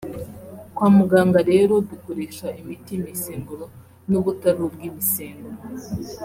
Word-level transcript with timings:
Kwa 0.75 0.87
muganga 0.97 1.39
rero 1.51 1.73
dukoresha 1.89 2.47
imiti 2.61 2.89
y’imisemburo 2.93 3.65
n’ubutari 4.09 4.59
ubw’imisemburo 4.67 5.57